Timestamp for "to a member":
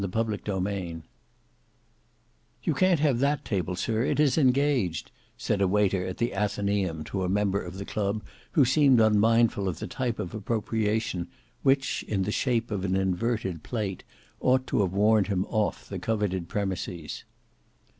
7.03-7.61